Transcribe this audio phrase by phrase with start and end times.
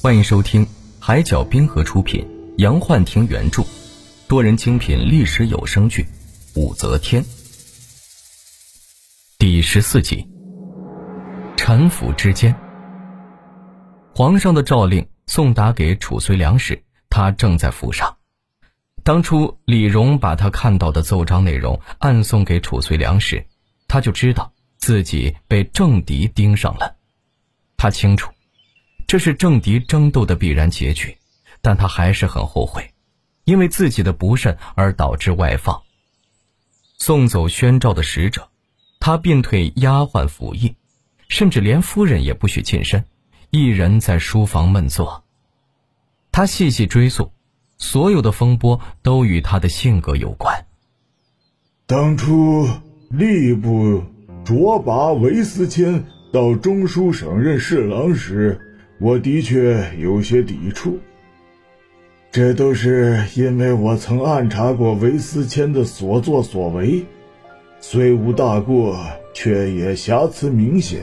[0.00, 0.64] 欢迎收听
[1.00, 2.24] 海角冰河出品，
[2.58, 3.64] 杨幻听原著，
[4.28, 6.02] 多人精品历史有声剧
[6.54, 7.20] 《武则天》
[9.38, 10.24] 第十四集。
[11.56, 12.54] 臣服之间，
[14.14, 16.80] 皇上的诏令送达给褚遂良时，
[17.10, 18.16] 他正在府上。
[19.02, 23.44] 当初李荣把他看到的奏章内容暗送给褚遂良时，
[23.88, 26.94] 他就知道自己被政敌盯上了。
[27.76, 28.30] 他清楚。
[29.08, 31.16] 这是政敌争斗的必然结局，
[31.62, 32.92] 但他还是很后悔，
[33.44, 35.80] 因为自己的不慎而导致外放。
[36.98, 38.50] 送走宣召的使者，
[39.00, 40.76] 他便退丫鬟府役，
[41.26, 43.02] 甚至连夫人也不许近身，
[43.48, 45.24] 一人在书房闷坐。
[46.30, 47.32] 他细细追溯，
[47.78, 50.66] 所有的风波都与他的性格有关。
[51.86, 52.68] 当初
[53.10, 54.04] 吏部
[54.44, 58.66] 卓拔韦思谦到中书省任侍郎时。
[59.00, 60.98] 我的确有些抵触，
[62.32, 67.04] 这都是因为我曾暗查过韦思谦的所作所为，
[67.80, 68.98] 虽无大过，
[69.32, 71.02] 却也瑕疵明显，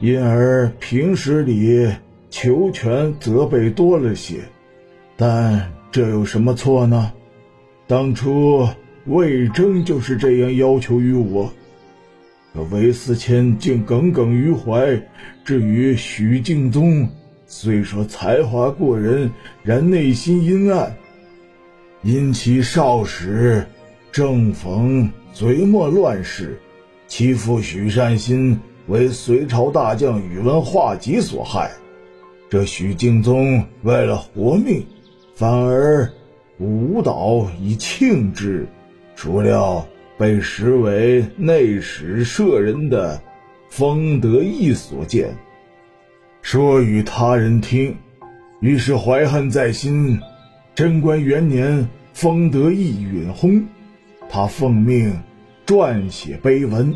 [0.00, 1.90] 因而平时里
[2.28, 4.40] 求全责备多了些。
[5.16, 7.10] 但这有什么错呢？
[7.86, 8.68] 当初
[9.06, 11.50] 魏征就是这样要求于我。
[12.52, 15.00] 可韦思谦竟耿耿于怀。
[15.44, 17.08] 至于许敬宗，
[17.46, 19.30] 虽说才华过人，
[19.62, 20.94] 然内心阴暗。
[22.02, 23.64] 因其少时
[24.10, 26.60] 正逢隋末乱世，
[27.06, 31.70] 其父许善心为隋朝大将宇文化及所害。
[32.50, 34.84] 这许敬宗为了活命，
[35.34, 36.12] 反而
[36.58, 38.68] 舞蹈以庆之，
[39.16, 39.86] 孰料。
[40.18, 43.20] 被实为内史舍人的
[43.68, 45.34] 封德义所见，
[46.42, 47.96] 说与他人听，
[48.60, 50.20] 于是怀恨在心。
[50.74, 53.62] 贞观元年，封德义允薨，
[54.28, 55.22] 他奉命
[55.66, 56.94] 撰写碑文，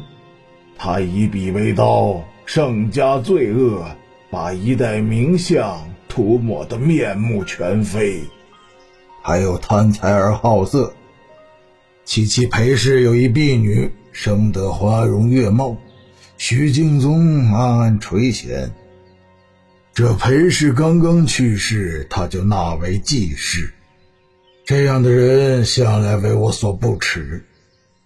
[0.78, 3.84] 他以笔为刀，盛加罪恶，
[4.30, 8.22] 把一代名相涂抹得面目全非，
[9.22, 10.92] 还有贪财而好色。
[12.06, 15.76] 其妻裴氏有一婢女，生得花容月貌，
[16.38, 18.70] 徐敬宗暗暗垂涎。
[19.92, 23.74] 这裴氏刚刚去世，他就纳为继室。
[24.64, 27.44] 这样的人向来为我所不齿，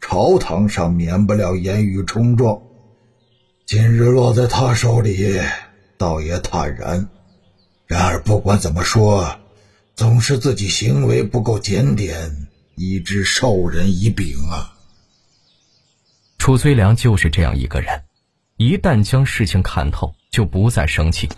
[0.01, 2.59] 朝堂上免不了言语冲撞。
[3.67, 5.39] 今日落在他手里，
[5.99, 7.07] 倒也坦然。
[7.87, 9.39] 然而不管怎么说，
[9.95, 12.47] 总是自己行为不够检点。
[12.77, 14.77] 以致授人以柄啊！
[16.39, 18.03] 褚遂良就是这样一个人，
[18.57, 21.29] 一旦将事情看透，就不再生气。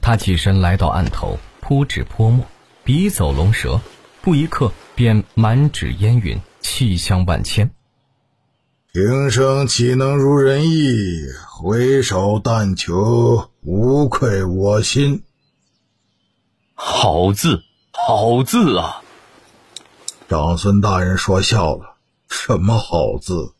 [0.00, 2.46] 他起身来到案头，铺纸泼墨，
[2.82, 3.80] 笔走龙蛇，
[4.22, 7.70] 不一刻便满纸烟云，气象万千。
[8.92, 11.20] 平生岂能如人意？
[11.52, 15.22] 回首但求无愧我心。
[16.74, 19.02] 好字，好字啊！
[20.30, 21.96] 长孙大人说笑了，
[22.28, 23.52] 什么好字，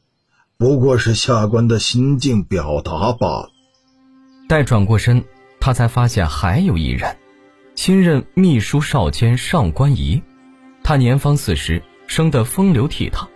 [0.57, 3.51] 不过是下官的心境表达罢了。
[4.49, 5.25] 待转过身，
[5.59, 7.19] 他才发现还有一人，
[7.75, 10.23] 新任秘书少监上官仪。
[10.85, 13.27] 他年方四十，生得风流倜傥。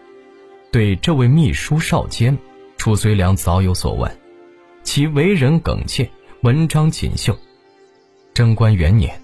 [0.70, 2.38] 对这位秘书少监，
[2.76, 4.16] 褚遂良早有所闻，
[4.84, 6.08] 其为人耿介，
[6.42, 7.36] 文章锦绣。
[8.32, 9.20] 贞观元年，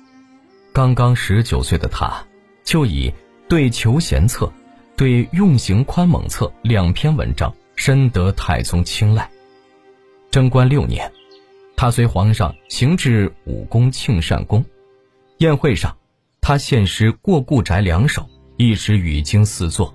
[0.73, 2.13] 刚刚十九岁的他，
[2.65, 3.15] 就以。
[3.51, 4.47] 对《求贤策》、
[4.97, 9.29] 对《用刑宽猛策》两篇文章深得太宗青睐。
[10.31, 11.11] 贞观六年，
[11.75, 14.65] 他随皇上行至武功庆善宫，
[15.39, 15.93] 宴会上，
[16.41, 18.25] 他献诗过故宅两首，
[18.57, 19.93] 一时语惊四座。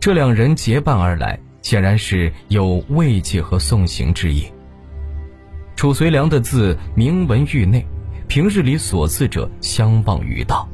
[0.00, 4.46] 这两人结伴而来，显然是有慰藉和送行之意。
[5.76, 7.86] 褚遂良的字明文域内，
[8.26, 10.68] 平日里所赐者相忘于道。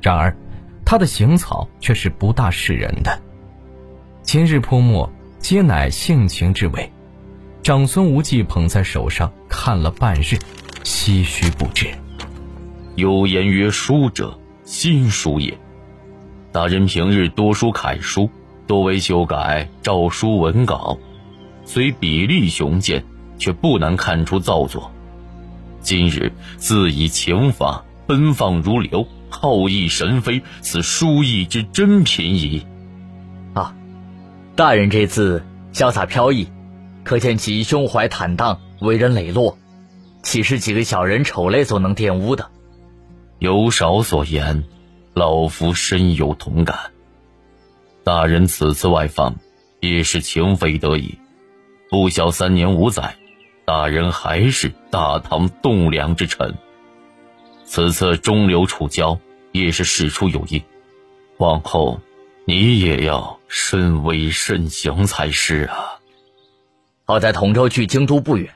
[0.00, 0.34] 然而。
[0.86, 3.20] 他的行草却是不大示人的。
[4.22, 6.92] 今日泼墨，皆乃性情之为。
[7.60, 10.38] 长孙无忌捧在手上看了半日，
[10.84, 11.88] 唏嘘不止。
[12.94, 15.58] 有言曰：“书者，心书也。”
[16.52, 18.30] 大人平日多书楷书，
[18.68, 20.96] 多为修改诏书文稿，
[21.64, 23.04] 虽笔力雄健，
[23.38, 24.92] 却不难看出造作。
[25.80, 29.04] 今日自以情法，奔放如流。
[29.28, 32.66] 好意神飞，此书意之真品矣。
[33.54, 33.74] 啊，
[34.54, 36.48] 大人这字潇洒飘逸，
[37.04, 39.58] 可见其胸怀坦荡，为人磊落。
[40.22, 42.50] 岂是几个小人丑类所能玷污的？
[43.38, 44.64] 有少所言，
[45.14, 46.76] 老夫深有同感。
[48.02, 49.36] 大人此次外访，
[49.80, 51.18] 也是情非得已。
[51.90, 53.16] 不消三年五载，
[53.64, 56.54] 大人还是大唐栋梁之臣。
[57.66, 59.18] 此次中流楚交，
[59.52, 60.62] 也是事出有因。
[61.38, 62.00] 往后，
[62.46, 65.76] 你也要慎微慎行才是啊。
[67.04, 68.52] 好在同州距京都不远，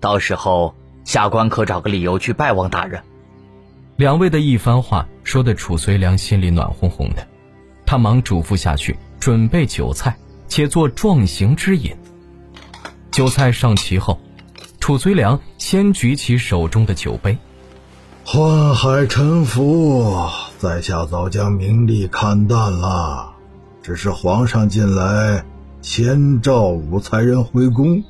[0.00, 0.74] 到时候
[1.04, 3.02] 下官可找个理由去拜望大人。
[3.96, 7.26] 两位的一番话说的楚遂良心里暖烘烘的，
[7.86, 10.16] 他忙嘱咐下去准备酒菜，
[10.48, 11.94] 且做壮行之饮。
[13.10, 14.20] 酒菜上齐后，
[14.80, 17.36] 楚遂良先举起手中的酒杯。
[18.30, 20.28] 宦海沉浮，
[20.58, 23.32] 在下早将名利看淡了。
[23.82, 25.42] 只是皇上近来
[25.80, 28.04] 先召武才人回宫，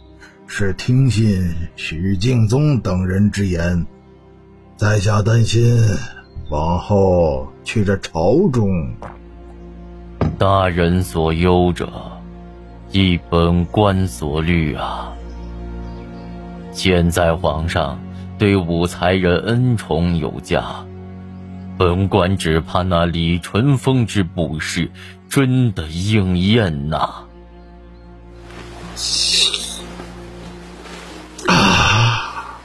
[0.49, 3.87] 是听信许敬宗等人之言。
[4.77, 5.87] 在下担心，
[6.51, 8.93] 往后去这朝中，
[10.37, 11.89] 大人所忧者，
[12.91, 15.13] 亦本官所虑啊。
[16.73, 17.97] 现在皇上。
[18.39, 20.87] 对武才人恩宠有加，
[21.77, 24.91] 本官只怕那李淳风之不是
[25.29, 27.25] 真的应验呐！
[31.49, 32.61] 啊！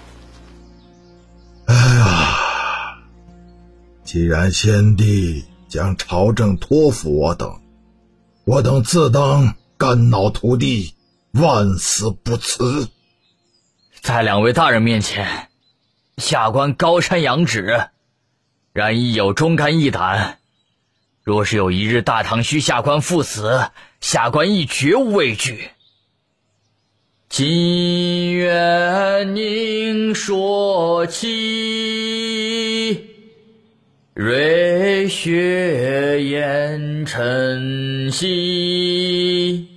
[1.66, 2.98] 哎呀，
[4.04, 7.50] 既然先帝将朝政托付我等，
[8.46, 10.94] 我等自当肝脑涂地，
[11.32, 12.88] 万死不辞。
[14.02, 15.50] 在两位大人面前。
[16.18, 17.88] 下官高山仰止，
[18.72, 20.40] 然亦有忠肝义胆。
[21.24, 23.70] 若是有一日大唐需下官赴死，
[24.02, 25.70] 下官亦绝无畏惧。
[27.30, 31.30] 今愿宁说起，
[34.14, 39.68] 瑞雪烟尘兮，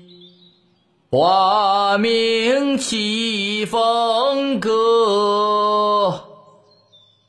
[1.08, 5.35] 花明起风歌。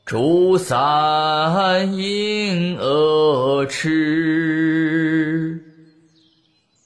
[0.08, 5.62] 竹伞映鹅翅，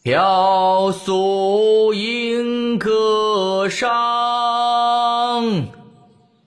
[0.03, 3.93] 飘素迎歌上，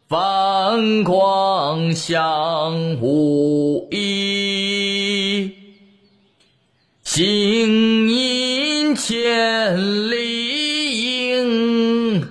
[0.10, 5.54] 泛光相无异。
[7.06, 12.27] 星引千里莺，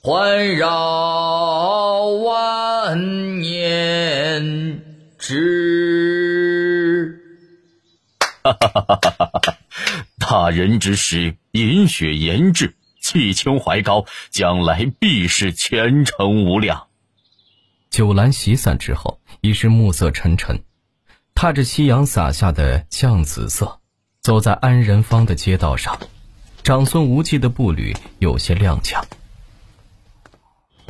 [0.00, 0.97] 环绕
[2.98, 4.80] 万。
[5.18, 7.20] 之，
[10.18, 16.86] 大人之师，饮雪言志，气清怀高，将来必是前程无量。
[17.90, 20.62] 酒阑席散之后，已是暮色沉沉，
[21.34, 23.80] 踏着夕阳洒下的绛紫色，
[24.20, 25.98] 走在安仁坊的街道上，
[26.62, 29.02] 长孙无忌的步履有些踉跄。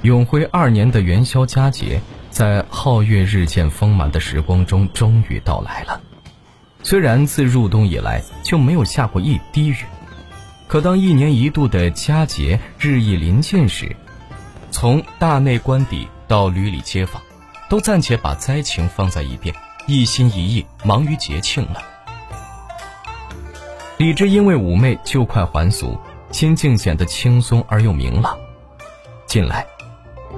[0.03, 2.01] 永徽二年的元宵佳节。
[2.31, 6.01] 在皓月日渐丰满的时光中，终于到来了。
[6.85, 9.77] 虽然自入冬以来就没有下过一滴雨，
[10.69, 13.97] 可当一年一度的佳节日益临近时，
[14.71, 17.21] 从大内官邸到闾里街坊，
[17.69, 19.53] 都暂且把灾情放在一边，
[19.89, 21.83] 一心一意忙于节庆了。
[23.97, 25.99] 李治因为妩媚就快还俗，
[26.31, 28.39] 心境显得轻松而又明朗。
[29.27, 29.67] 近来。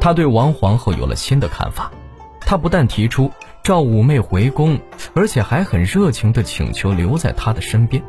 [0.01, 1.93] 他对王皇后有了新的看法，
[2.41, 3.31] 他不但提出
[3.63, 4.81] 召五妹回宫，
[5.15, 8.03] 而且还很热情地请求留在他的身边，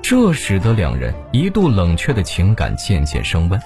[0.00, 3.60] 这使得两人一度冷却的情感渐渐升温，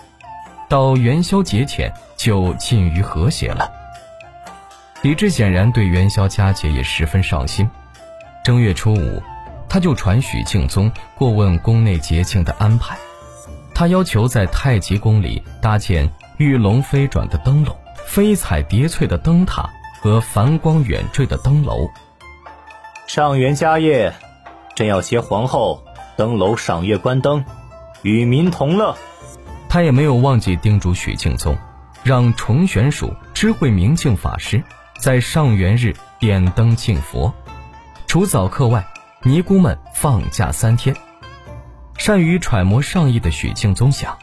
[0.68, 3.70] 到元宵节前就近于和谐了。
[5.02, 7.70] 李治显然对元宵佳节也十分上心，
[8.42, 9.22] 正月初五，
[9.68, 12.96] 他就传许敬宗过问宫内节庆的安排，
[13.74, 16.10] 他要求在太极宫里搭建。
[16.36, 17.76] 玉龙飞转的灯笼，
[18.06, 21.88] 飞彩叠翠的灯塔和繁光远坠的灯楼。
[23.06, 24.12] 上元佳夜，
[24.74, 25.84] 朕要携皇后
[26.16, 27.44] 登楼赏月观灯，
[28.02, 28.96] 与民同乐。
[29.68, 31.56] 他也没有忘记叮嘱许敬宗，
[32.02, 34.62] 让重玄署知会明镜法师，
[34.98, 37.32] 在上元日点灯敬佛。
[38.08, 38.84] 除早课外，
[39.22, 40.94] 尼姑们放假三天。
[41.96, 44.18] 善于揣摩上意的许敬宗想。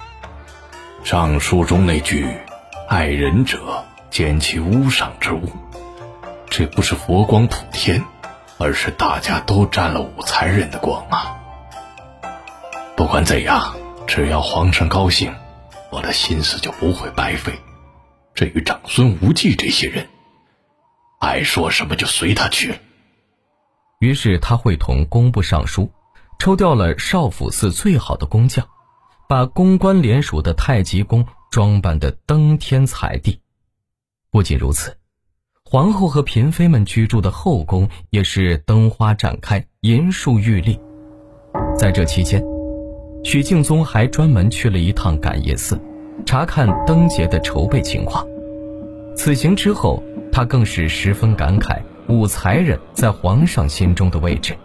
[1.03, 2.27] 上书中那句
[2.87, 5.41] “爱人者，兼其屋上之物”，
[6.47, 8.01] 这不是佛光普天，
[8.59, 11.37] 而是大家都沾了武才人的光啊！
[12.95, 15.33] 不管怎样，只要皇上高兴，
[15.89, 17.59] 我的心思就不会白费。
[18.33, 20.07] 至于长孙无忌这些人，
[21.19, 22.75] 爱说什么就随他去。
[23.99, 25.91] 于是他会同工部尚书，
[26.39, 28.67] 抽调了少府寺最好的工匠，
[29.31, 33.39] 把公关联署的太极宫装扮的登天彩地。
[34.29, 34.97] 不仅如此，
[35.63, 40.77] 皇后和嫔妃们居住的后宫也是灯花展开，银树玉立。
[41.77, 42.43] 在这期间，
[43.23, 45.79] 许敬宗还专门去了一趟感业寺。
[46.25, 48.27] 查看灯节的筹备情况。
[49.15, 54.57] 此行之后，他更是十分感慨武才人在皇上心中的位置。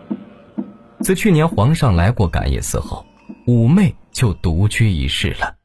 [1.02, 3.06] 自去年皇上来过感业寺后，
[3.46, 5.56] 武媚就独居一室了。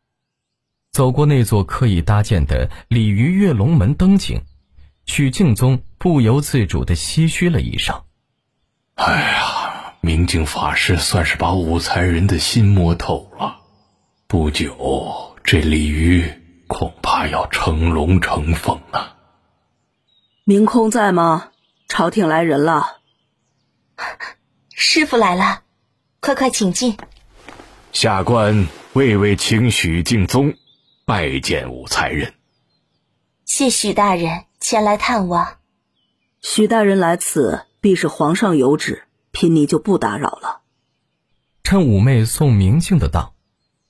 [0.92, 4.42] 走过那座刻意搭建的鲤鱼跃龙门灯景，
[5.06, 8.04] 许敬宗不由自主地唏嘘了一声
[8.96, 13.62] ：“哎呀，明镜法师算是把武才人的心摸透了。
[14.28, 14.76] 不久。”
[15.44, 16.32] 这鲤鱼
[16.68, 19.18] 恐怕要成龙成凤了。
[20.44, 21.52] 明空在吗？
[21.88, 23.00] 朝廷来人了。
[24.70, 25.64] 师傅来了，
[26.20, 26.96] 快快请进。
[27.94, 30.54] 下官未为请许敬宗
[31.06, 32.34] 拜见武才人。
[33.46, 35.58] 谢许大人前来探望。
[36.42, 40.62] 许大人来此，必是皇上有旨，贫尼就不打扰了。
[41.64, 43.34] 趁五妹送明镜的当。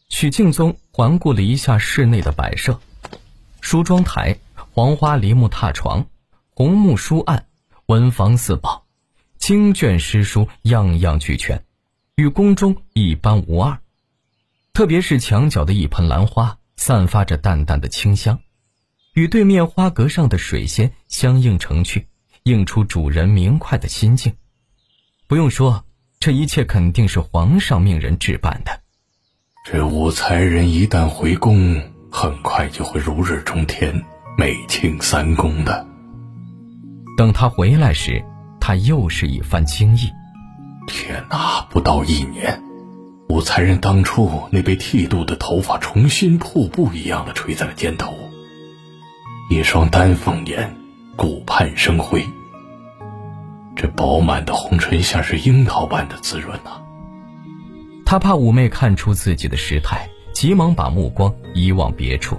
[0.10, 2.82] 许敬宗环顾了一下室内的摆设，
[3.62, 4.40] 梳妆台、
[4.74, 6.08] 黄花梨木榻床、
[6.50, 7.46] 红木书案、
[7.86, 8.86] 文房四宝、
[9.38, 11.64] 经卷诗书，样样俱全，
[12.16, 13.81] 与宫中一般无二。
[14.74, 18.40] 特别是墙角的一盆兰花，散发着淡淡的清香，
[19.14, 22.08] 与对面花格上的水仙相映成趣，
[22.44, 24.34] 映出主人明快的心境。
[25.28, 25.84] 不用说，
[26.20, 28.80] 这一切肯定是皇上命人置办的。
[29.66, 33.94] 这武才人一旦回宫，很快就会如日中天、
[34.38, 35.86] 美庆三公的。
[37.18, 38.24] 等他回来时，
[38.60, 40.10] 他又是一番惊异。
[40.88, 42.60] 天哪，不到一年，
[43.32, 48.14] 武才人当初那被剃度的头发重新瀑布一样的垂在了肩头，
[49.50, 50.76] 一双丹凤眼
[51.16, 52.26] 顾盼生辉。
[53.74, 56.72] 这饱满的红唇像是樱桃般的滋润呐。
[58.06, 62.38] 他怕五妹看出自己的失态，急忙把目光移往别处。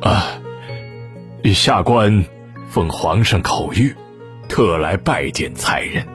[0.00, 0.38] 啊，
[1.52, 2.24] 下官
[2.68, 3.92] 奉皇上口谕，
[4.48, 6.06] 特来拜见才人。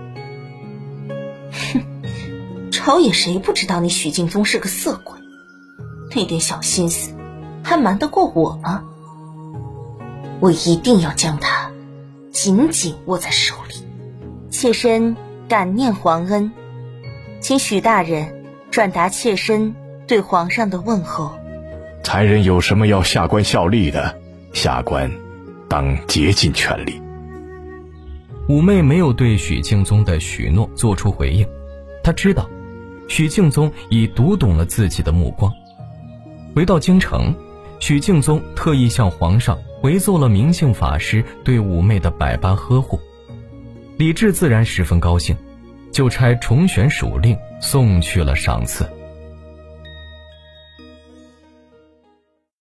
[1.74, 1.84] 哼，
[2.90, 5.20] 朝野谁不知道你许敬宗是个色鬼？
[6.16, 7.14] 那点小心思，
[7.64, 8.84] 还瞒得过我吗？
[10.40, 11.72] 我一定要将他
[12.32, 13.86] 紧紧握在手里。
[14.50, 15.16] 妾身
[15.48, 16.52] 感念皇恩。
[17.40, 19.76] 请许大人转达妾身
[20.08, 21.38] 对皇上的问候。
[22.04, 24.18] 才人有什么要下官效力的，
[24.52, 25.12] 下官
[25.68, 27.00] 当竭尽全力。
[28.48, 31.48] 五妹没有对许敬宗的许诺做出回应，
[32.04, 32.50] 她知道
[33.10, 35.54] 许敬宗已读懂了自己的目光。
[36.56, 37.36] 回到京城，
[37.80, 42.98] 许敬宗特意向皇上回奏了明镜法师对武媚的百般呵护，
[43.98, 45.36] 李治自然十分高兴。
[45.92, 48.88] 就差重选属令送去了赏赐。